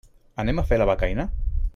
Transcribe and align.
Anem 0.43 0.61
a 0.61 0.63
fer 0.71 0.79
la 0.81 0.87
becaina? 0.93 1.27